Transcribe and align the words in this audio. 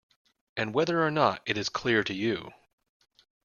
And 0.57 0.73
whether 0.73 1.05
or 1.05 1.11
not 1.11 1.43
it 1.45 1.59
is 1.59 1.69
clear 1.69 2.03
to 2.05 2.13
you 2.15 2.51